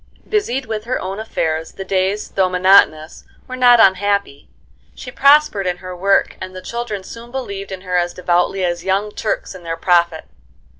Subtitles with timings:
[0.27, 4.49] Busied with her own affairs, the days though monotonous were not unhappy.
[4.95, 8.83] She prospered in her work and the children soon believed in her as devoutly as
[8.83, 10.25] young Turks in their Prophet.